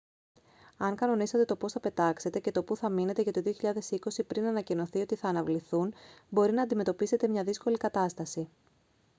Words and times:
αν 0.77 0.95
κανονίσατε 0.95 1.45
το 1.45 1.55
πώς 1.55 1.71
θα 1.71 1.79
πετάξετε 1.79 2.39
και 2.39 2.51
του 2.51 2.63
που 2.63 2.75
θα 2.75 2.89
μείνετε 2.89 3.21
για 3.21 3.31
το 3.31 3.41
2020 3.61 4.19
πριν 4.27 4.45
ανακοινωθεί 4.45 4.99
ότι 4.99 5.15
θα 5.15 5.27
αναβληθούν 5.27 5.93
μπορεί 6.29 6.51
να 6.51 6.61
αντιμετωπίσετε 6.61 7.27
μια 7.27 7.43
δύσκολη 7.43 7.77
κατάσταση 7.77 8.49